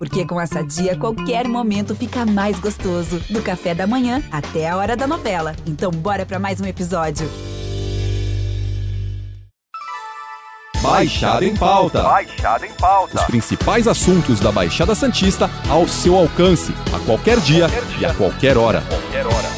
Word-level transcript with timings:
Porque 0.00 0.24
com 0.24 0.40
essa 0.40 0.64
dia, 0.64 0.96
qualquer 0.96 1.46
momento 1.46 1.94
fica 1.94 2.24
mais 2.24 2.58
gostoso. 2.58 3.20
Do 3.28 3.42
café 3.42 3.74
da 3.74 3.86
manhã 3.86 4.22
até 4.32 4.66
a 4.66 4.74
hora 4.74 4.96
da 4.96 5.06
novela. 5.06 5.54
Então, 5.66 5.90
bora 5.90 6.24
para 6.24 6.38
mais 6.38 6.58
um 6.58 6.64
episódio. 6.64 7.30
Baixada 10.80 11.44
em 11.44 11.54
Pauta. 11.54 12.02
Baixada 12.02 12.66
em 12.66 12.72
Pauta. 12.72 13.14
Os 13.14 13.24
principais 13.24 13.86
assuntos 13.86 14.40
da 14.40 14.50
Baixada 14.50 14.94
Santista 14.94 15.50
ao 15.68 15.86
seu 15.86 16.16
alcance, 16.16 16.72
a 16.94 16.98
qualquer 17.04 17.38
dia, 17.38 17.68
qualquer 17.68 17.84
dia. 17.84 18.00
e 18.00 18.04
a 18.06 18.14
qualquer 18.14 18.56
hora. 18.56 18.80
Qualquer 18.80 19.26
hora. 19.26 19.50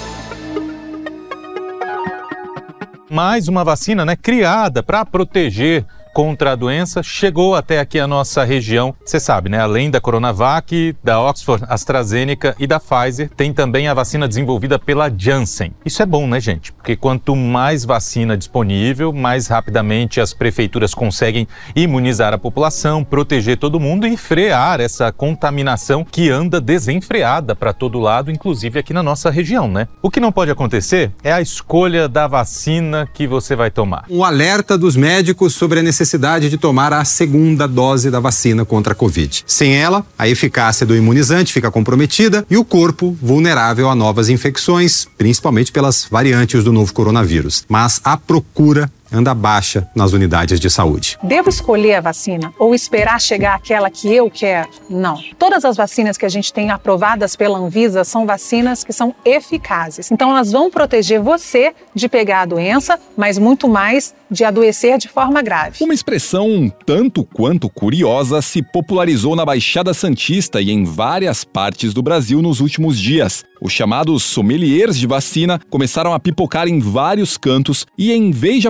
Mais 3.09 3.47
uma 3.47 3.63
vacina, 3.63 4.05
né, 4.05 4.17
criada 4.17 4.83
para 4.83 5.05
proteger 5.05 5.87
contra 6.13 6.53
a 6.53 6.55
doença 6.55 7.03
chegou 7.03 7.55
até 7.55 7.81
aqui 7.81 7.99
a 7.99 8.07
nossa 8.07 8.45
região. 8.45 8.95
Você 9.05 9.19
sabe, 9.19 9.49
né? 9.49 9.59
Além 9.59 9.91
da 9.91 10.01
Coronavac, 10.01 10.95
da 11.03 11.21
Oxford 11.21 11.65
AstraZeneca 11.69 12.55
e 12.59 12.67
da 12.67 12.79
Pfizer, 12.79 13.31
tem 13.37 13.53
também 13.53 13.89
a 13.89 13.95
vacina 13.95 14.29
desenvolvida 14.29 14.79
pela 14.79 15.11
Janssen. 15.15 15.73
Isso 15.85 16.03
é 16.03 16.07
bom, 16.07 16.27
né, 16.27 16.39
gente? 16.39 16.73
Porque 16.73 16.97
quanto 16.97 17.35
mais 17.35 17.85
vacina 17.85 18.37
disponível, 18.37 19.13
mais 19.13 19.47
rapidamente 19.47 20.21
as 20.21 20.35
prefeituras 20.35 20.95
conseguem 20.95 21.49
imunizar 21.75 22.35
a 22.35 22.39
população, 22.39 23.03
proteger 23.03 23.57
todo 23.57 23.81
mundo 23.81 24.07
e 24.07 24.17
frear 24.17 24.81
essa 24.81 25.11
contaminação 25.11 26.05
que 26.05 26.29
anda 26.29 26.61
desenfreada 26.61 27.57
para 27.57 27.73
todo 27.73 27.99
lado, 27.99 28.31
inclusive 28.31 28.79
aqui 28.79 28.93
na 28.93 29.03
nossa 29.03 29.31
região, 29.31 29.69
né? 29.69 29.89
O 30.03 30.11
que 30.11 30.21
não 30.21 30.33
pode 30.33 30.51
acontecer 30.51 31.11
é 31.23 31.33
a 31.33 31.41
escolha 31.41 32.09
da 32.09 32.27
vacina 32.27 33.09
que 33.13 33.27
você 33.27 33.57
vai 33.57 33.71
tomar. 33.71 34.05
Um 34.11 34.25
alerta 34.25 34.77
dos 34.77 34.97
médicos 34.97 35.55
sobre 35.55 35.81
a 35.81 35.83
necessidade 35.83 36.02
necessidade 36.03 36.51
de 36.51 36.59
tomar 36.59 36.93
a 36.93 37.05
segunda 37.05 37.69
dose 37.69 38.11
da 38.11 38.19
vacina 38.19 38.65
contra 38.65 38.93
a 38.93 38.97
Covid. 38.97 39.45
Sem 39.47 39.77
ela, 39.77 40.05
a 40.19 40.29
eficácia 40.29 40.85
do 40.85 40.97
imunizante 40.97 41.53
fica 41.53 41.71
comprometida 41.71 42.45
e 42.51 42.57
o 42.57 42.65
corpo 42.65 43.17
vulnerável 43.23 43.89
a 43.89 43.95
novas 43.95 44.29
infecções, 44.29 45.07
principalmente 45.17 45.71
pelas 45.71 46.07
variantes 46.11 46.65
do 46.65 46.73
novo 46.73 46.93
coronavírus. 46.93 47.65
Mas 47.69 48.01
a 48.03 48.17
procura 48.17 48.91
anda 49.13 49.35
baixa 49.35 49.89
nas 49.95 50.13
unidades 50.13 50.59
de 50.59 50.71
saúde. 50.71 51.19
Devo 51.23 51.49
escolher 51.49 51.95
a 51.95 52.01
vacina 52.01 52.53
ou 52.59 52.75
esperar 52.75 53.21
chegar 53.21 53.55
aquela 53.55 53.91
que 53.91 54.13
eu 54.13 54.31
quero? 54.31 54.69
Não. 54.89 55.19
Todas 55.39 55.65
as 55.65 55.77
vacinas 55.77 56.17
que 56.17 56.27
a 56.27 56.29
gente 56.29 56.53
tem 56.53 56.71
aprovadas 56.71 57.37
pela 57.37 57.59
Anvisa 57.59 58.05
são 58.05 58.27
vacinas 58.27 58.85
que 58.85 58.93
são 58.93 59.15
eficazes. 59.25 60.11
Então 60.11 60.31
elas 60.31 60.53
vão 60.53 60.71
proteger 60.71 61.21
você 61.21 61.75
de 61.95 62.09
pegar 62.09 62.43
a 62.43 62.47
doença, 62.47 62.99
mas 63.17 63.39
muito 63.39 63.69
mais 63.69 64.15
de 64.31 64.45
adoecer 64.45 64.99
de 64.99 65.09
forma 65.09 65.43
grave. 65.43 65.77
Uma 65.81 65.95
expressão 65.95 66.49
um 66.49 66.71
tanto 66.71 67.25
quanto 67.25 67.69
curiosa 67.69 68.41
se 68.41 68.63
popularizou 68.63 69.37
na 69.37 69.45
Baixada 69.45 69.93
Santista 69.93 70.61
e 70.61 70.71
em 70.71 70.85
várias 70.85 71.45
partes 71.45 71.93
do 71.93 72.03
Brasil 72.03 72.41
nos 72.41 72.61
últimos 72.61 72.99
dias. 72.99 73.45
Os 73.61 73.73
chamados 73.73 74.25
sommeliers 74.25 74.99
de 74.99 75.07
vacina 75.07 75.61
começaram 75.71 76.13
a 76.13 76.19
pipocar 76.19 76.67
em 76.67 76.81
vários 76.81 77.37
cantos 77.37 77.87
e, 77.97 78.11
em 78.11 78.33
vez 78.33 78.61
de 78.61 78.67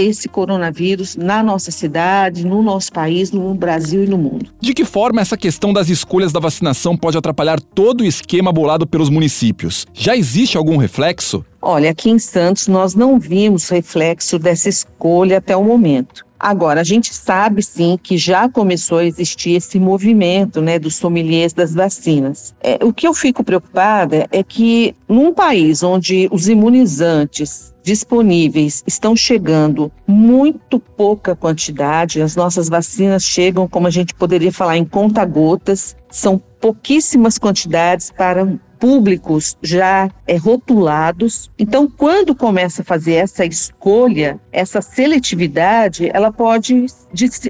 esse 0.00 0.28
coronavírus 0.28 1.16
na 1.16 1.42
nossa 1.42 1.70
cidade, 1.70 2.46
no 2.46 2.62
nosso 2.62 2.92
país, 2.92 3.32
no 3.32 3.54
Brasil 3.54 4.04
e 4.04 4.06
no 4.06 4.16
mundo. 4.16 4.50
De 4.60 4.72
que 4.72 4.84
forma 4.84 5.20
essa 5.20 5.36
questão 5.36 5.72
das 5.72 5.88
escolhas 5.88 6.32
da 6.32 6.40
vacinação 6.40 6.96
pode 6.96 7.18
atrapalhar 7.18 7.60
todo 7.60 8.02
o 8.02 8.06
esquema 8.06 8.52
bolado 8.52 8.86
pelos 8.86 9.08
municípios? 9.08 9.86
Já 9.92 10.16
existe 10.16 10.56
algum 10.56 10.76
reflexo? 10.76 11.44
Olha, 11.60 11.90
aqui 11.90 12.10
em 12.10 12.18
Santos 12.18 12.66
nós 12.66 12.94
não 12.94 13.18
vimos 13.18 13.68
reflexo 13.68 14.38
dessa 14.38 14.68
escolha 14.68 15.38
até 15.38 15.56
o 15.56 15.62
momento. 15.62 16.24
Agora, 16.42 16.80
a 16.80 16.84
gente 16.84 17.14
sabe 17.14 17.62
sim 17.62 17.96
que 18.02 18.18
já 18.18 18.48
começou 18.48 18.98
a 18.98 19.04
existir 19.04 19.52
esse 19.52 19.78
movimento 19.78 20.60
né, 20.60 20.76
dos 20.76 20.96
sommeliers 20.96 21.52
das 21.52 21.72
vacinas. 21.72 22.52
É, 22.60 22.84
o 22.84 22.92
que 22.92 23.06
eu 23.06 23.14
fico 23.14 23.44
preocupada 23.44 24.26
é 24.32 24.42
que 24.42 24.92
num 25.08 25.32
país 25.32 25.84
onde 25.84 26.28
os 26.32 26.48
imunizantes 26.48 27.72
disponíveis 27.84 28.82
estão 28.84 29.14
chegando 29.14 29.90
muito 30.04 30.80
pouca 30.80 31.36
quantidade, 31.36 32.20
as 32.20 32.34
nossas 32.34 32.68
vacinas 32.68 33.22
chegam, 33.22 33.68
como 33.68 33.86
a 33.86 33.90
gente 33.90 34.12
poderia 34.12 34.52
falar, 34.52 34.76
em 34.76 34.84
conta-gotas, 34.84 35.96
são 36.10 36.42
pouquíssimas 36.60 37.38
quantidades 37.38 38.10
para 38.10 38.48
públicos 38.82 39.56
já 39.62 40.10
é, 40.26 40.34
rotulados. 40.34 41.48
Então, 41.56 41.88
quando 41.88 42.34
começa 42.34 42.82
a 42.82 42.84
fazer 42.84 43.12
essa 43.12 43.46
escolha, 43.46 44.40
essa 44.50 44.82
seletividade, 44.82 46.10
ela 46.12 46.32
pode 46.32 46.86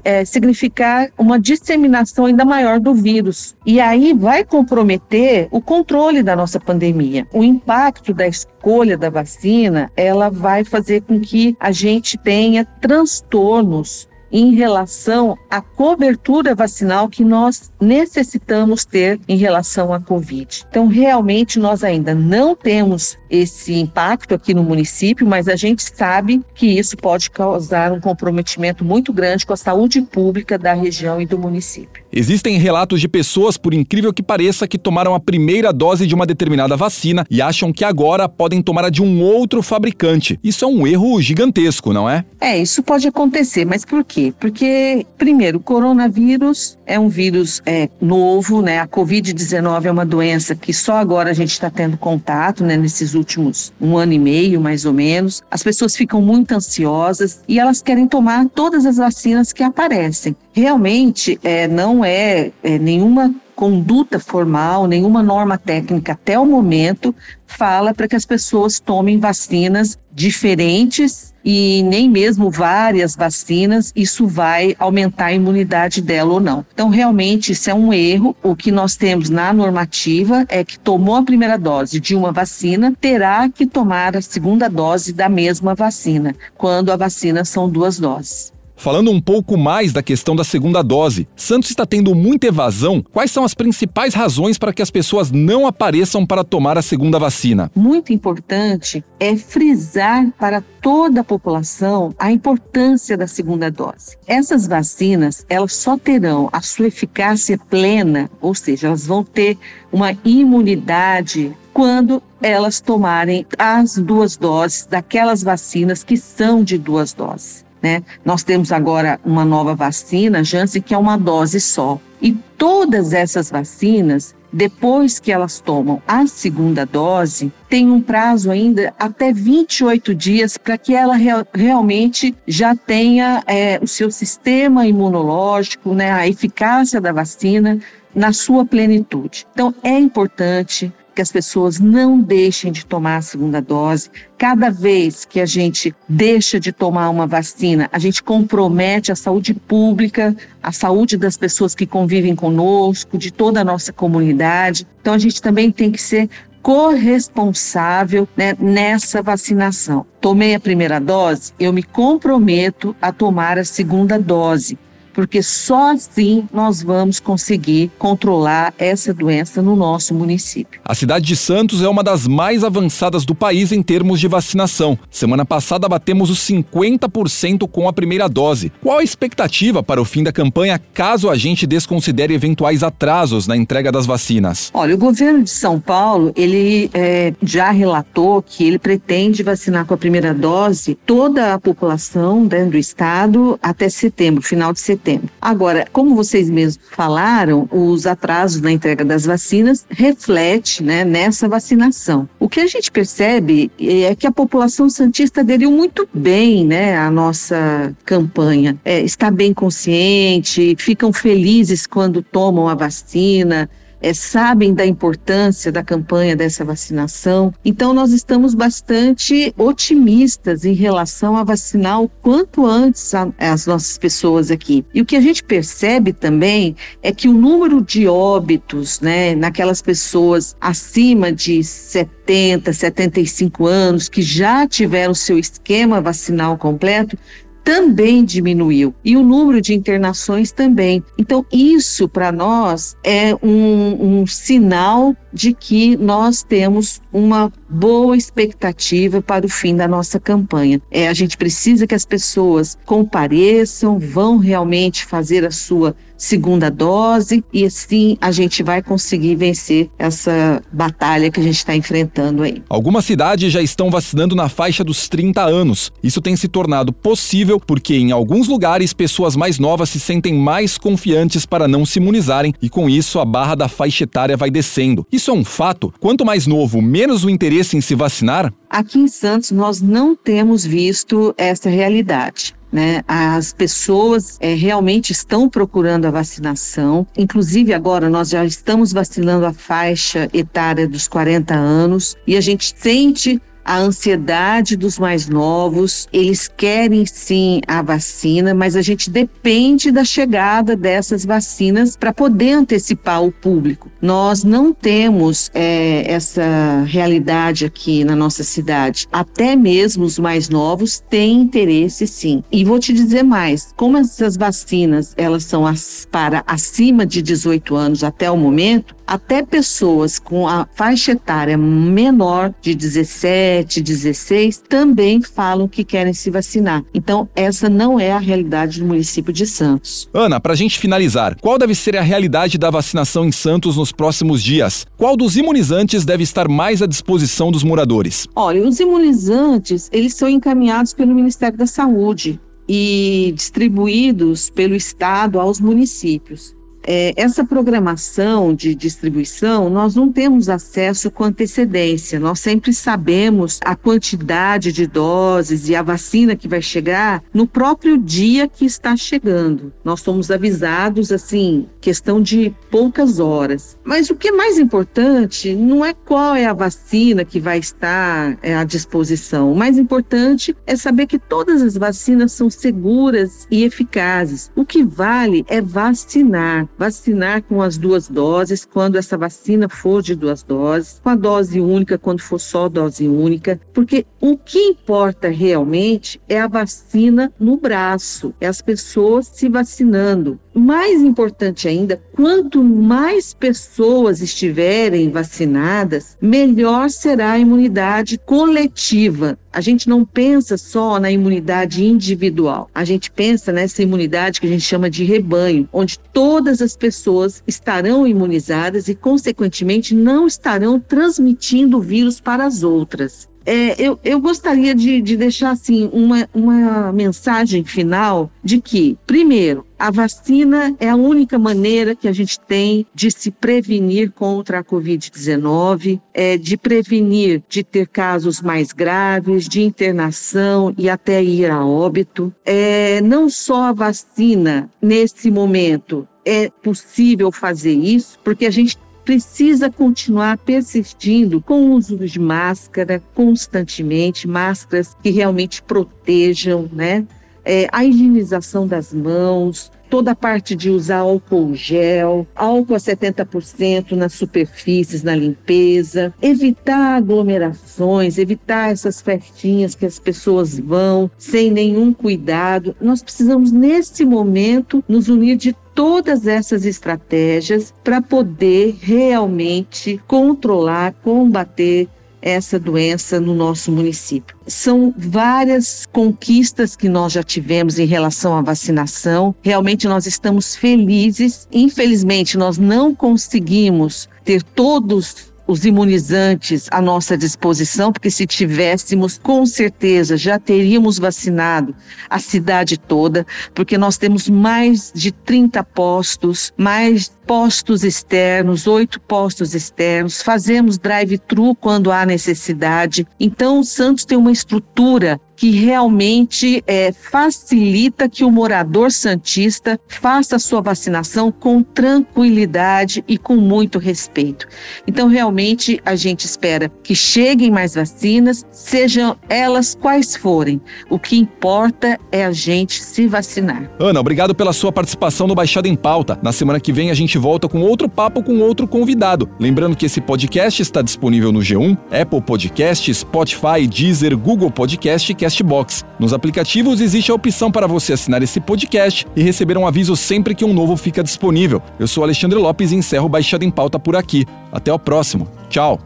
é, 0.03 0.23
significar 0.25 1.09
uma 1.17 1.39
disseminação 1.39 2.27
ainda 2.27 2.45
maior 2.45 2.79
do 2.79 2.93
vírus. 2.93 3.55
E 3.65 3.79
aí 3.79 4.13
vai 4.13 4.43
comprometer 4.43 5.47
o 5.49 5.59
controle 5.59 6.21
da 6.21 6.35
nossa 6.35 6.59
pandemia. 6.59 7.25
O 7.33 7.43
impacto 7.43 8.13
da 8.13 8.27
escolha 8.27 8.95
da 8.95 9.09
vacina, 9.09 9.91
ela 9.97 10.29
vai 10.29 10.63
fazer 10.63 11.01
com 11.01 11.19
que 11.19 11.57
a 11.59 11.71
gente 11.71 12.15
tenha 12.15 12.63
transtornos 12.63 14.07
em 14.33 14.55
relação 14.55 15.37
à 15.49 15.61
cobertura 15.61 16.55
vacinal 16.55 17.07
que 17.07 17.23
nós 17.23 17.71
necessitamos 17.79 18.83
ter 18.83 19.19
em 19.29 19.37
relação 19.37 19.93
à 19.93 19.99
Covid. 19.99 20.65
Então, 20.67 20.87
realmente, 20.87 21.59
nós 21.59 21.83
ainda 21.83 22.15
não 22.15 22.55
temos 22.55 23.15
esse 23.29 23.73
impacto 23.75 24.33
aqui 24.33 24.53
no 24.53 24.63
município, 24.63 25.27
mas 25.27 25.47
a 25.47 25.55
gente 25.55 25.83
sabe 25.83 26.41
que 26.55 26.67
isso 26.67 26.97
pode 26.97 27.29
causar 27.29 27.91
um 27.91 27.99
comprometimento 27.99 28.83
muito 28.83 29.13
grande 29.13 29.45
com 29.45 29.53
a 29.53 29.57
saúde 29.57 30.01
pública 30.01 30.57
da 30.57 30.73
região 30.73 31.21
e 31.21 31.25
do 31.25 31.37
município. 31.37 32.03
Existem 32.11 32.57
relatos 32.57 33.01
de 33.01 33.07
pessoas, 33.07 33.57
por 33.57 33.73
incrível 33.73 34.13
que 34.13 34.21
pareça, 34.21 34.67
que 34.67 34.77
tomaram 34.77 35.15
a 35.15 35.19
primeira 35.19 35.73
dose 35.73 36.05
de 36.05 36.13
uma 36.13 36.25
determinada 36.25 36.77
vacina 36.77 37.25
e 37.29 37.41
acham 37.41 37.73
que 37.73 37.83
agora 37.83 38.29
podem 38.29 38.61
tomar 38.61 38.85
a 38.85 38.89
de 38.89 39.01
um 39.01 39.21
outro 39.21 39.63
fabricante. 39.63 40.39
Isso 40.43 40.63
é 40.63 40.67
um 40.67 40.85
erro 40.85 41.19
gigantesco, 41.21 41.91
não 41.91 42.09
é? 42.09 42.23
É, 42.39 42.57
isso 42.57 42.83
pode 42.83 43.07
acontecer, 43.07 43.65
mas 43.65 43.83
por 43.83 44.03
quê? 44.23 44.33
Porque, 44.39 45.05
primeiro, 45.17 45.57
o 45.57 45.61
coronavírus 45.61 46.77
é 46.85 46.99
um 46.99 47.09
vírus 47.09 47.61
é, 47.65 47.89
novo, 47.99 48.61
né? 48.61 48.79
A 48.79 48.87
Covid-19 48.87 49.85
é 49.85 49.91
uma 49.91 50.05
doença 50.05 50.55
que 50.55 50.73
só 50.73 50.97
agora 50.97 51.31
a 51.31 51.33
gente 51.33 51.51
está 51.51 51.69
tendo 51.69 51.97
contato, 51.97 52.63
né? 52.63 52.77
Nesses 52.77 53.13
últimos 53.13 53.73
um 53.81 53.97
ano 53.97 54.13
e 54.13 54.19
meio, 54.19 54.61
mais 54.61 54.85
ou 54.85 54.93
menos. 54.93 55.41
As 55.49 55.63
pessoas 55.63 55.95
ficam 55.95 56.21
muito 56.21 56.53
ansiosas 56.53 57.41
e 57.47 57.59
elas 57.59 57.81
querem 57.81 58.07
tomar 58.07 58.47
todas 58.49 58.85
as 58.85 58.97
vacinas 58.97 59.51
que 59.51 59.63
aparecem. 59.63 60.35
Realmente, 60.53 61.39
é, 61.43 61.67
não 61.67 62.05
é, 62.05 62.51
é 62.63 62.77
nenhuma 62.77 63.33
conduta 63.55 64.19
formal, 64.19 64.87
nenhuma 64.87 65.23
norma 65.23 65.57
técnica 65.57 66.13
até 66.13 66.37
o 66.37 66.45
momento 66.45 67.15
fala 67.45 67.93
para 67.93 68.07
que 68.07 68.15
as 68.15 68.25
pessoas 68.25 68.79
tomem 68.79 69.19
vacinas 69.19 69.97
diferentes 70.11 71.33
e 71.45 71.83
nem 71.83 72.09
mesmo 72.09 72.49
várias 72.49 73.15
vacinas, 73.15 73.91
isso 73.95 74.25
vai 74.25 74.75
aumentar 74.79 75.25
a 75.25 75.33
imunidade 75.33 76.01
dela 76.01 76.33
ou 76.33 76.39
não. 76.39 76.65
Então, 76.73 76.89
realmente, 76.89 77.51
isso 77.51 77.69
é 77.69 77.73
um 77.73 77.93
erro. 77.93 78.35
O 78.41 78.55
que 78.55 78.71
nós 78.71 78.95
temos 78.95 79.29
na 79.29 79.51
normativa 79.51 80.45
é 80.47 80.63
que 80.63 80.79
tomou 80.79 81.15
a 81.15 81.23
primeira 81.23 81.57
dose 81.57 81.99
de 81.99 82.15
uma 82.15 82.31
vacina, 82.31 82.93
terá 82.99 83.49
que 83.49 83.65
tomar 83.65 84.15
a 84.15 84.21
segunda 84.21 84.69
dose 84.69 85.11
da 85.11 85.27
mesma 85.27 85.75
vacina, 85.75 86.33
quando 86.55 86.91
a 86.91 86.95
vacina 86.95 87.43
são 87.43 87.69
duas 87.69 87.99
doses. 87.99 88.53
Falando 88.83 89.11
um 89.11 89.21
pouco 89.21 89.55
mais 89.55 89.93
da 89.93 90.03
questão 90.03 90.35
da 90.35 90.43
segunda 90.43 90.83
dose, 90.83 91.25
Santos 91.37 91.69
está 91.69 91.85
tendo 91.85 92.13
muita 92.13 92.47
evasão. 92.47 93.01
Quais 93.13 93.31
são 93.31 93.45
as 93.45 93.53
principais 93.53 94.13
razões 94.13 94.57
para 94.57 94.73
que 94.73 94.81
as 94.81 94.91
pessoas 94.91 95.31
não 95.31 95.65
apareçam 95.65 96.25
para 96.25 96.43
tomar 96.43 96.77
a 96.77 96.81
segunda 96.81 97.17
vacina? 97.17 97.71
Muito 97.73 98.11
importante 98.11 99.01
é 99.21 99.37
frisar 99.37 100.29
para 100.37 100.61
toda 100.81 101.21
a 101.21 101.23
população 101.23 102.13
a 102.19 102.29
importância 102.29 103.15
da 103.15 103.25
segunda 103.25 103.71
dose. 103.71 104.17
Essas 104.27 104.67
vacinas, 104.67 105.45
elas 105.47 105.73
só 105.73 105.97
terão 105.97 106.49
a 106.51 106.61
sua 106.61 106.87
eficácia 106.87 107.57
plena, 107.57 108.29
ou 108.41 108.53
seja, 108.53 108.87
elas 108.87 109.07
vão 109.07 109.23
ter 109.23 109.57
uma 109.93 110.11
imunidade 110.25 111.55
quando 111.73 112.21
elas 112.41 112.81
tomarem 112.81 113.45
as 113.57 113.95
duas 113.95 114.35
doses 114.35 114.85
daquelas 114.85 115.41
vacinas 115.41 116.03
que 116.03 116.17
são 116.17 116.63
de 116.63 116.77
duas 116.77 117.13
doses. 117.13 117.62
Né? 117.83 118.01
Nós 118.23 118.43
temos 118.43 118.71
agora 118.71 119.19
uma 119.25 119.43
nova 119.43 119.75
vacina, 119.75 120.41
Janssen, 120.41 120.81
que 120.81 120.93
é 120.93 120.97
uma 120.97 121.17
dose 121.17 121.59
só. 121.59 121.99
E 122.21 122.31
todas 122.57 123.11
essas 123.11 123.51
vacinas, 123.51 124.33
depois 124.53 125.19
que 125.19 125.33
elas 125.33 125.59
tomam 125.59 126.01
a 126.07 126.25
segunda 126.25 126.85
dose, 126.85 127.51
tem 127.67 127.91
um 127.91 127.99
prazo 127.99 128.49
ainda 128.49 128.93
até 128.97 129.33
28 129.33 130.15
dias 130.15 130.57
para 130.57 130.77
que 130.77 130.95
ela 130.95 131.15
real, 131.15 131.45
realmente 131.53 132.33
já 132.47 132.73
tenha 132.73 133.43
é, 133.45 133.77
o 133.81 133.87
seu 133.87 134.09
sistema 134.09 134.87
imunológico, 134.87 135.93
né, 135.93 136.09
a 136.13 136.25
eficácia 136.25 137.01
da 137.01 137.11
vacina 137.11 137.79
na 138.15 138.31
sua 138.31 138.63
plenitude. 138.63 139.45
Então, 139.53 139.75
é 139.83 139.99
importante 139.99 140.93
que 141.13 141.21
as 141.21 141.31
pessoas 141.31 141.79
não 141.79 142.19
deixem 142.19 142.71
de 142.71 142.85
tomar 142.85 143.17
a 143.17 143.21
segunda 143.21 143.61
dose. 143.61 144.09
Cada 144.37 144.69
vez 144.69 145.25
que 145.25 145.39
a 145.39 145.45
gente 145.45 145.95
deixa 146.07 146.59
de 146.59 146.71
tomar 146.71 147.09
uma 147.09 147.27
vacina, 147.27 147.89
a 147.91 147.99
gente 147.99 148.23
compromete 148.23 149.11
a 149.11 149.15
saúde 149.15 149.53
pública, 149.53 150.35
a 150.61 150.71
saúde 150.71 151.17
das 151.17 151.37
pessoas 151.37 151.75
que 151.75 151.85
convivem 151.85 152.35
conosco, 152.35 153.17
de 153.17 153.31
toda 153.31 153.61
a 153.61 153.63
nossa 153.63 153.93
comunidade. 153.93 154.87
Então 155.01 155.13
a 155.13 155.19
gente 155.19 155.41
também 155.41 155.71
tem 155.71 155.91
que 155.91 156.01
ser 156.01 156.29
corresponsável 156.63 158.27
né, 158.37 158.55
nessa 158.57 159.21
vacinação. 159.21 160.05
Tomei 160.21 160.55
a 160.55 160.59
primeira 160.59 160.97
dose, 160.97 161.51
eu 161.59 161.73
me 161.73 161.83
comprometo 161.83 162.95
a 163.01 163.11
tomar 163.11 163.59
a 163.59 163.65
segunda 163.65 164.17
dose 164.17 164.79
porque 165.13 165.43
só 165.43 165.91
assim 165.91 166.47
nós 166.51 166.81
vamos 166.81 167.19
conseguir 167.19 167.91
controlar 167.97 168.73
essa 168.77 169.13
doença 169.13 169.61
no 169.61 169.75
nosso 169.75 170.13
município. 170.13 170.81
A 170.83 170.95
cidade 170.95 171.25
de 171.25 171.35
Santos 171.35 171.81
é 171.81 171.87
uma 171.87 172.03
das 172.03 172.27
mais 172.27 172.63
avançadas 172.63 173.25
do 173.25 173.35
país 173.35 173.71
em 173.71 173.83
termos 173.83 174.19
de 174.19 174.27
vacinação. 174.27 174.97
Semana 175.09 175.45
passada 175.45 175.87
batemos 175.87 176.29
os 176.29 176.39
50% 176.39 177.69
com 177.69 177.87
a 177.87 177.93
primeira 177.93 178.27
dose. 178.27 178.71
Qual 178.81 178.97
a 178.97 179.03
expectativa 179.03 179.83
para 179.83 180.01
o 180.01 180.05
fim 180.05 180.23
da 180.23 180.31
campanha 180.31 180.81
caso 180.93 181.29
a 181.29 181.35
gente 181.35 181.67
desconsidere 181.67 182.33
eventuais 182.33 182.83
atrasos 182.83 183.47
na 183.47 183.55
entrega 183.55 183.91
das 183.91 184.05
vacinas? 184.05 184.71
Olha, 184.73 184.95
o 184.95 184.97
governo 184.97 185.43
de 185.43 185.49
São 185.49 185.79
Paulo 185.79 186.33
ele 186.35 186.89
é, 186.93 187.33
já 187.41 187.71
relatou 187.71 188.41
que 188.41 188.63
ele 188.63 188.79
pretende 188.79 189.43
vacinar 189.43 189.85
com 189.85 189.93
a 189.93 189.97
primeira 189.97 190.33
dose 190.33 190.97
toda 191.05 191.53
a 191.53 191.59
população 191.59 192.45
dentro 192.45 192.71
do 192.71 192.77
estado 192.77 193.59
até 193.61 193.89
setembro, 193.89 194.41
final 194.41 194.73
de 194.73 194.79
setembro 194.79 195.02
tempo. 195.03 195.27
Agora, 195.41 195.85
como 195.91 196.15
vocês 196.15 196.49
mesmos 196.49 196.79
falaram, 196.91 197.67
os 197.71 198.07
atrasos 198.07 198.61
na 198.61 198.71
entrega 198.71 199.03
das 199.03 199.25
vacinas 199.25 199.85
reflete 199.89 200.81
né, 200.81 201.03
nessa 201.03 201.47
vacinação. 201.47 202.27
O 202.39 202.47
que 202.47 202.59
a 202.59 202.67
gente 202.67 202.91
percebe 202.91 203.71
é 203.79 204.15
que 204.15 204.25
a 204.25 204.31
população 204.31 204.89
santista 204.89 205.41
aderiu 205.41 205.71
muito 205.71 206.07
bem 206.13 206.65
né, 206.65 206.97
à 206.97 207.11
nossa 207.11 207.93
campanha. 208.05 208.77
É, 208.85 209.01
está 209.01 209.29
bem 209.29 209.53
consciente, 209.53 210.75
ficam 210.79 211.11
felizes 211.11 211.85
quando 211.85 212.21
tomam 212.21 212.67
a 212.67 212.75
vacina, 212.75 213.69
é, 214.03 214.13
sabem 214.13 214.73
da 214.73 214.85
importância 214.85 215.71
da 215.71 215.81
campanha 215.81 216.35
dessa 216.35 216.65
vacinação. 216.65 217.53
Então, 217.63 217.93
nós 217.93 218.11
estamos 218.11 218.53
bastante 218.53 219.53
otimistas 219.57 220.65
em 220.65 220.73
relação 220.73 221.37
a 221.37 221.43
vacinar 221.43 222.01
o 222.01 222.09
quanto 222.09 222.65
antes 222.65 223.15
a, 223.15 223.29
as 223.37 223.65
nossas 223.65 223.97
pessoas 223.97 224.51
aqui. 224.51 224.85
E 224.93 225.01
o 225.01 225.05
que 225.05 225.15
a 225.15 225.21
gente 225.21 225.41
percebe 225.41 226.11
também 226.11 226.75
é 227.01 227.13
que 227.13 227.29
o 227.29 227.33
número 227.33 227.81
de 227.81 228.05
óbitos, 228.05 228.99
né, 228.99 229.35
naquelas 229.35 229.81
pessoas 229.81 230.53
acima 230.59 231.31
de 231.31 231.63
70, 231.63 232.73
75 232.73 233.65
anos 233.65 234.09
que 234.09 234.21
já 234.21 234.67
tiveram 234.67 235.13
seu 235.13 235.39
esquema 235.39 236.01
vacinal 236.01 236.57
completo, 236.57 237.17
também 237.63 238.25
diminuiu 238.25 238.93
e 239.03 239.15
o 239.15 239.23
número 239.23 239.61
de 239.61 239.73
internações 239.73 240.51
também. 240.51 241.03
Então, 241.17 241.45
isso 241.51 242.07
para 242.07 242.31
nós 242.31 242.97
é 243.03 243.33
um, 243.35 244.21
um 244.21 244.27
sinal 244.27 245.15
de 245.33 245.53
que 245.53 245.97
nós 245.97 246.43
temos 246.43 247.01
uma 247.11 247.51
boa 247.69 248.15
expectativa 248.15 249.21
para 249.21 249.45
o 249.45 249.49
fim 249.49 249.75
da 249.75 249.87
nossa 249.87 250.19
campanha. 250.19 250.81
É, 250.91 251.07
a 251.07 251.13
gente 251.13 251.37
precisa 251.37 251.87
que 251.87 251.95
as 251.95 252.05
pessoas 252.05 252.77
compareçam, 252.85 253.97
vão 253.97 254.37
realmente 254.37 255.05
fazer 255.05 255.45
a 255.45 255.51
sua 255.51 255.95
segunda 256.23 256.71
dose 256.71 257.43
e 257.51 257.65
assim 257.65 258.17
a 258.21 258.31
gente 258.31 258.63
vai 258.63 258.81
conseguir 258.81 259.35
vencer 259.35 259.89
essa 259.99 260.61
batalha 260.71 261.29
que 261.29 261.39
a 261.39 261.43
gente 261.43 261.57
está 261.57 261.75
enfrentando 261.75 262.43
aí. 262.43 262.63
Algumas 262.69 263.05
cidades 263.05 263.51
já 263.51 263.61
estão 263.61 263.91
vacinando 263.91 264.35
na 264.35 264.47
faixa 264.47 264.83
dos 264.83 265.09
30 265.09 265.41
anos. 265.41 265.91
Isso 266.01 266.21
tem 266.21 266.35
se 266.35 266.47
tornado 266.47 266.93
possível 266.93 267.59
porque 267.59 267.95
em 267.95 268.11
alguns 268.11 268.47
lugares 268.47 268.93
pessoas 268.93 269.35
mais 269.35 269.59
novas 269.59 269.89
se 269.89 269.99
sentem 269.99 270.33
mais 270.33 270.77
confiantes 270.77 271.45
para 271.45 271.67
não 271.67 271.85
se 271.85 271.99
imunizarem 271.99 272.53
e 272.61 272.69
com 272.69 272.89
isso 272.89 273.19
a 273.19 273.25
barra 273.25 273.55
da 273.55 273.67
faixa 273.67 274.05
etária 274.05 274.37
vai 274.37 274.49
descendo. 274.49 275.05
Isso 275.11 275.22
é 275.29 275.33
um 275.33 275.43
fato. 275.43 275.93
Quanto 275.99 276.25
mais 276.25 276.47
novo, 276.47 276.81
menos 276.81 277.23
o 277.23 277.29
interesse 277.29 277.77
em 277.77 277.81
se 277.81 277.95
vacinar? 277.95 278.53
Aqui 278.69 278.99
em 278.99 279.07
Santos 279.07 279.51
nós 279.51 279.81
não 279.81 280.15
temos 280.15 280.65
visto 280.65 281.33
essa 281.37 281.69
realidade. 281.69 282.55
Né? 282.71 283.03
As 283.07 283.53
pessoas 283.53 284.37
é, 284.41 284.55
realmente 284.55 285.11
estão 285.11 285.47
procurando 285.47 286.05
a 286.05 286.11
vacinação. 286.11 287.05
Inclusive, 287.15 287.71
agora 287.71 288.09
nós 288.09 288.29
já 288.29 288.43
estamos 288.43 288.91
vacinando 288.91 289.45
a 289.45 289.53
faixa 289.53 290.27
etária 290.33 290.87
dos 290.87 291.07
40 291.07 291.53
anos 291.53 292.15
e 292.25 292.35
a 292.35 292.41
gente 292.41 292.73
sente 292.75 293.39
a 293.65 293.77
ansiedade 293.77 294.75
dos 294.75 294.99
mais 294.99 295.29
novos, 295.29 296.07
eles 296.11 296.47
querem 296.47 297.05
sim 297.05 297.61
a 297.67 297.81
vacina, 297.81 298.53
mas 298.53 298.75
a 298.75 298.81
gente 298.81 299.09
depende 299.09 299.91
da 299.91 300.03
chegada 300.03 300.75
dessas 300.75 301.25
vacinas 301.25 301.95
para 301.95 302.11
poder 302.11 302.53
antecipar 302.53 303.23
o 303.23 303.31
público. 303.31 303.89
Nós 304.03 304.43
não 304.43 304.73
temos 304.73 305.49
é, 305.53 306.03
essa 306.11 306.83
realidade 306.85 307.63
aqui 307.63 308.03
na 308.03 308.17
nossa 308.17 308.43
cidade. 308.43 309.07
Até 309.09 309.55
mesmo 309.55 310.03
os 310.03 310.19
mais 310.19 310.49
novos 310.49 310.99
têm 311.09 311.39
interesse 311.39 312.05
sim. 312.05 312.43
E 312.51 312.65
vou 312.65 312.79
te 312.79 312.91
dizer 312.91 313.23
mais, 313.23 313.73
como 313.77 313.97
essas 313.97 314.35
vacinas 314.35 315.13
elas 315.15 315.45
são 315.45 315.65
as, 315.65 316.05
para 316.11 316.43
acima 316.45 317.05
de 317.05 317.21
18 317.21 317.77
anos 317.77 318.03
até 318.03 318.29
o 318.29 318.35
momento, 318.35 318.93
até 319.07 319.41
pessoas 319.41 320.19
com 320.19 320.47
a 320.49 320.67
faixa 320.75 321.13
etária 321.13 321.57
menor 321.57 322.53
de 322.61 322.75
17, 322.75 323.81
16 323.81 324.63
também 324.67 325.21
falam 325.21 325.65
que 325.65 325.83
querem 325.85 326.13
se 326.13 326.29
vacinar. 326.29 326.83
Então, 326.93 327.29
essa 327.35 327.69
não 327.69 327.97
é 327.97 328.11
a 328.11 328.19
realidade 328.19 328.81
do 328.81 328.85
município 328.85 329.31
de 329.31 329.45
Santos. 329.45 330.09
Ana, 330.13 330.41
para 330.41 330.51
a 330.51 330.55
gente 330.55 330.77
finalizar, 330.77 331.37
qual 331.39 331.57
deve 331.57 331.73
ser 331.73 331.95
a 331.95 332.01
realidade 332.01 332.57
da 332.57 332.69
vacinação 332.69 333.23
em 333.23 333.31
Santos 333.31 333.77
nos 333.77 333.92
próximos 333.93 334.43
dias? 334.43 334.85
Qual 334.97 335.15
dos 335.15 335.37
imunizantes 335.37 336.03
deve 336.03 336.23
estar 336.23 336.47
mais 336.47 336.81
à 336.81 336.87
disposição 336.87 337.51
dos 337.51 337.63
moradores? 337.63 338.27
Olha, 338.35 338.67
os 338.67 338.79
imunizantes, 338.79 339.89
eles 339.91 340.13
são 340.15 340.27
encaminhados 340.27 340.93
pelo 340.93 341.13
Ministério 341.13 341.57
da 341.57 341.67
Saúde 341.67 342.39
e 342.67 343.33
distribuídos 343.35 344.49
pelo 344.49 344.75
Estado 344.75 345.39
aos 345.39 345.59
municípios 345.59 346.55
é, 346.85 347.13
essa 347.15 347.43
programação 347.45 348.53
de 348.53 348.75
distribuição, 348.75 349.69
nós 349.69 349.95
não 349.95 350.11
temos 350.11 350.49
acesso 350.49 351.09
com 351.09 351.23
antecedência. 351.23 352.19
Nós 352.19 352.39
sempre 352.39 352.73
sabemos 352.73 353.59
a 353.63 353.75
quantidade 353.75 354.71
de 354.71 354.85
doses 354.87 355.69
e 355.69 355.75
a 355.75 355.81
vacina 355.81 356.35
que 356.35 356.47
vai 356.47 356.61
chegar 356.61 357.23
no 357.33 357.47
próprio 357.47 357.97
dia 357.97 358.47
que 358.47 358.65
está 358.65 358.95
chegando. 358.95 359.73
Nós 359.83 360.01
somos 360.01 360.29
avisados, 360.29 361.11
assim, 361.11 361.67
questão 361.79 362.21
de 362.21 362.53
poucas 362.69 363.19
horas. 363.19 363.77
Mas 363.83 364.09
o 364.09 364.15
que 364.15 364.29
é 364.29 364.31
mais 364.31 364.57
importante 364.57 365.55
não 365.55 365.83
é 365.83 365.93
qual 365.93 366.35
é 366.35 366.45
a 366.45 366.53
vacina 366.53 367.25
que 367.25 367.39
vai 367.39 367.59
estar 367.59 368.37
é, 368.41 368.55
à 368.55 368.63
disposição. 368.63 369.51
O 369.51 369.55
mais 369.55 369.77
importante 369.77 370.55
é 370.65 370.75
saber 370.75 371.07
que 371.07 371.19
todas 371.19 371.61
as 371.61 371.75
vacinas 371.75 372.31
são 372.31 372.49
seguras 372.49 373.47
e 373.49 373.63
eficazes. 373.63 374.51
O 374.55 374.65
que 374.65 374.83
vale 374.83 375.45
é 375.47 375.61
vacinar 375.61 376.67
vacinar 376.83 377.41
com 377.43 377.61
as 377.61 377.77
duas 377.77 378.09
doses, 378.09 378.65
quando 378.65 378.97
essa 378.97 379.17
vacina 379.17 379.69
for 379.69 380.01
de 380.01 380.15
duas 380.15 380.43
doses, 380.43 380.99
com 381.01 381.09
a 381.11 381.15
dose 381.15 381.61
única, 381.61 381.97
quando 381.97 382.19
for 382.19 382.37
só 382.37 382.67
dose 382.67 383.07
única, 383.07 383.57
porque 383.71 384.05
o 384.19 384.37
que 384.37 384.59
importa 384.59 385.29
realmente 385.29 386.19
é 386.27 386.41
a 386.41 386.47
vacina 386.47 387.31
no 387.39 387.55
braço, 387.55 388.33
é 388.41 388.47
as 388.47 388.61
pessoas 388.61 389.27
se 389.27 389.47
vacinando. 389.47 390.37
Mais 390.55 391.01
importante 391.01 391.67
ainda, 391.67 391.99
quanto 392.15 392.63
mais 392.63 393.33
pessoas 393.33 394.21
estiverem 394.21 395.09
vacinadas, 395.09 396.15
melhor 396.21 396.91
será 396.91 397.31
a 397.31 397.39
imunidade 397.39 398.19
coletiva. 398.19 399.37
A 399.51 399.59
gente 399.61 399.89
não 399.89 400.05
pensa 400.05 400.55
só 400.55 400.99
na 400.99 401.11
imunidade 401.11 401.83
individual, 401.83 402.69
a 402.73 402.83
gente 402.83 403.09
pensa 403.09 403.51
nessa 403.51 403.81
imunidade 403.81 404.39
que 404.39 404.45
a 404.45 404.49
gente 404.49 404.63
chama 404.63 404.91
de 404.91 405.03
rebanho, 405.03 405.67
onde 405.73 405.97
todas 405.97 406.61
as 406.61 406.77
pessoas 406.77 407.43
estarão 407.47 408.05
imunizadas 408.05 408.87
e, 408.87 408.93
consequentemente, 408.93 409.95
não 409.95 410.27
estarão 410.27 410.79
transmitindo 410.79 411.77
o 411.77 411.81
vírus 411.81 412.21
para 412.21 412.45
as 412.45 412.61
outras. 412.61 413.27
É, 413.45 413.75
eu, 413.81 413.99
eu, 414.03 414.19
gostaria 414.19 414.73
de, 414.73 415.01
de, 415.01 415.17
deixar 415.17 415.51
assim 415.51 415.89
uma, 415.91 416.29
uma 416.33 416.91
mensagem 416.93 417.63
final 417.63 418.31
de 418.43 418.61
que, 418.61 418.97
primeiro, 419.05 419.65
a 419.77 419.91
vacina 419.91 420.73
é 420.79 420.89
a 420.89 420.95
única 420.95 421.37
maneira 421.37 421.93
que 421.93 422.07
a 422.07 422.13
gente 422.13 422.39
tem 422.39 422.85
de 422.93 423.11
se 423.11 423.29
prevenir 423.29 424.11
contra 424.11 424.59
a 424.59 424.63
Covid-19, 424.63 425.99
é, 426.13 426.37
de 426.37 426.55
prevenir 426.55 427.43
de 427.49 427.63
ter 427.63 427.87
casos 427.87 428.41
mais 428.41 428.71
graves, 428.71 429.49
de 429.49 429.61
internação 429.61 430.73
e 430.77 430.89
até 430.89 431.21
ir 431.21 431.51
a 431.51 431.65
óbito. 431.65 432.33
É, 432.45 433.01
não 433.01 433.29
só 433.29 433.63
a 433.63 433.73
vacina, 433.73 434.69
nesse 434.81 435.29
momento, 435.29 436.07
é 436.25 436.49
possível 436.49 437.31
fazer 437.31 437.73
isso, 437.73 438.17
porque 438.23 438.45
a 438.45 438.51
gente 438.51 438.77
precisa 439.03 439.69
continuar 439.69 440.37
persistindo 440.37 441.41
com 441.41 441.69
o 441.69 441.73
uso 441.73 441.97
de 441.97 442.19
máscara 442.19 443.01
constantemente, 443.13 444.27
máscaras 444.27 444.95
que 445.01 445.09
realmente 445.09 445.61
protejam, 445.61 446.69
né? 446.71 447.05
É, 447.45 447.67
a 447.71 447.83
higienização 447.83 448.65
das 448.65 448.93
mãos, 448.93 449.69
toda 449.93 450.13
a 450.13 450.15
parte 450.15 450.55
de 450.55 450.71
usar 450.71 451.01
álcool 451.01 451.53
gel, 451.53 452.25
álcool 452.35 452.73
a 452.73 452.79
70% 452.79 453.91
nas 453.91 454.13
superfícies, 454.13 455.03
na 455.03 455.15
limpeza, 455.15 456.11
evitar 456.19 456.95
aglomerações, 456.95 458.17
evitar 458.17 458.71
essas 458.71 459.03
festinhas 459.03 459.75
que 459.75 459.85
as 459.85 459.99
pessoas 459.99 460.57
vão 460.57 461.11
sem 461.15 461.51
nenhum 461.51 461.93
cuidado. 461.93 462.75
Nós 462.81 463.03
precisamos, 463.03 463.51
nesse 463.51 464.03
momento, 464.03 464.83
nos 464.89 465.09
unir 465.09 465.37
de 465.37 465.55
todas 465.75 466.25
essas 466.25 466.65
estratégias 466.65 467.71
para 467.83 468.01
poder 468.01 468.75
realmente 468.81 470.01
controlar, 470.07 470.93
combater 471.03 471.87
essa 472.23 472.57
doença 472.57 473.19
no 473.19 473.35
nosso 473.35 473.69
município. 473.69 474.35
São 474.47 474.93
várias 474.97 475.85
conquistas 475.91 476.75
que 476.75 476.87
nós 476.87 477.11
já 477.11 477.21
tivemos 477.21 477.77
em 477.77 477.85
relação 477.85 478.37
à 478.37 478.41
vacinação. 478.41 479.35
Realmente 479.41 479.87
nós 479.87 480.07
estamos 480.07 480.55
felizes. 480.55 481.47
Infelizmente, 481.51 482.37
nós 482.37 482.57
não 482.57 482.95
conseguimos 482.95 484.07
ter 484.23 484.41
todos 484.41 485.33
os 485.45 485.65
imunizantes 485.65 486.67
à 486.71 486.81
nossa 486.81 487.17
disposição, 487.17 487.91
porque 487.91 488.09
se 488.09 488.25
tivéssemos, 488.25 489.17
com 489.17 489.45
certeza 489.45 490.15
já 490.15 490.39
teríamos 490.39 490.97
vacinado 490.97 491.75
a 492.09 492.19
cidade 492.19 492.77
toda, 492.77 493.25
porque 493.53 493.77
nós 493.77 493.97
temos 493.97 494.29
mais 494.29 494.91
de 494.95 495.11
30 495.11 495.63
postos, 495.63 496.53
mais 496.57 497.11
postos 497.25 497.83
externos, 497.83 498.67
oito 498.67 498.99
postos 499.01 499.53
externos, 499.53 500.21
fazemos 500.21 500.77
drive-thru 500.77 501.55
quando 501.55 501.91
há 501.91 502.05
necessidade. 502.05 503.07
Então, 503.19 503.59
o 503.59 503.63
Santos 503.63 504.05
tem 504.05 504.17
uma 504.17 504.31
estrutura 504.31 505.19
que 505.35 505.49
realmente 505.49 506.63
é, 506.65 506.91
facilita 506.91 508.07
que 508.07 508.23
o 508.23 508.31
morador 508.31 508.91
santista 508.91 509.79
faça 509.87 510.35
a 510.35 510.39
sua 510.39 510.61
vacinação 510.61 511.31
com 511.31 511.61
tranquilidade 511.61 513.03
e 513.07 513.17
com 513.17 513.35
muito 513.35 513.79
respeito. 513.79 514.47
Então, 514.87 515.07
realmente, 515.07 515.81
a 515.85 515.95
gente 515.95 516.25
espera 516.25 516.71
que 516.81 516.95
cheguem 516.95 517.51
mais 517.51 517.75
vacinas, 517.75 518.45
sejam 518.51 519.17
elas 519.27 519.75
quais 519.75 520.15
forem. 520.15 520.61
O 520.89 520.99
que 520.99 521.17
importa 521.17 521.99
é 522.11 522.23
a 522.23 522.31
gente 522.31 522.81
se 522.81 523.07
vacinar. 523.07 523.69
Ana, 523.79 523.99
obrigado 523.99 524.33
pela 524.33 524.53
sua 524.53 524.71
participação 524.71 525.27
no 525.27 525.35
Baixada 525.35 525.67
em 525.67 525.75
Pauta. 525.75 526.17
Na 526.21 526.31
semana 526.31 526.59
que 526.59 526.71
vem 526.71 526.89
a 526.89 526.93
gente 526.93 527.12
volta 527.17 527.47
com 527.47 527.61
outro 527.61 527.87
papo 527.89 528.21
com 528.23 528.39
outro 528.39 528.67
convidado. 528.67 529.29
Lembrando 529.39 529.75
que 529.75 529.85
esse 529.85 529.99
podcast 530.01 530.61
está 530.61 530.81
disponível 530.81 531.31
no 531.31 531.39
G1, 531.39 531.77
Apple 531.91 532.21
Podcast, 532.21 532.93
Spotify, 532.93 533.67
Deezer, 533.67 534.17
Google 534.17 534.51
Podcast 534.51 535.11
e 535.11 535.15
Castbox. 535.15 535.83
Nos 535.99 536.13
aplicativos 536.13 536.81
existe 536.81 537.11
a 537.11 537.15
opção 537.15 537.51
para 537.51 537.67
você 537.67 537.93
assinar 537.93 538.21
esse 538.23 538.39
podcast 538.39 539.05
e 539.15 539.23
receber 539.23 539.57
um 539.57 539.65
aviso 539.67 539.95
sempre 539.95 540.35
que 540.35 540.45
um 540.45 540.53
novo 540.53 540.75
fica 540.77 541.03
disponível. 541.03 541.61
Eu 541.79 541.87
sou 541.87 542.03
Alexandre 542.03 542.37
Lopes 542.39 542.71
e 542.71 542.75
encerro 542.75 543.09
Baixada 543.09 543.45
em 543.45 543.51
Pauta 543.51 543.79
por 543.79 543.95
aqui. 543.95 544.25
Até 544.51 544.71
o 544.71 544.79
próximo. 544.79 545.27
Tchau. 545.49 545.79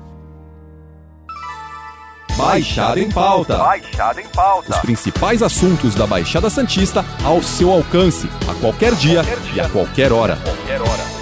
Baixada 2.37 2.99
em 2.99 3.09
Pauta. 3.09 3.57
Baixada 3.57 4.21
em 4.21 4.27
Pauta. 4.27 4.75
Os 4.75 4.77
principais 4.81 5.41
assuntos 5.41 5.95
da 5.95 6.05
Baixada 6.05 6.49
Santista 6.51 7.03
ao 7.23 7.41
seu 7.41 7.71
alcance, 7.71 8.29
a 8.47 8.53
qualquer 8.55 8.93
dia, 8.93 9.23
Qualquer 9.23 9.39
dia. 9.51 9.53
e 9.55 9.59
a 9.65 9.69
qualquer 9.69 10.13
hora. 10.13 10.35
Qualquer 10.43 10.81
hora. 10.81 11.16